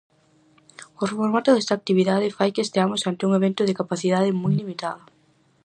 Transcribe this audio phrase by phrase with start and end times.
[1.01, 5.03] O formato desta actividade fai que esteamos ante un evento de capacidade moi limitada.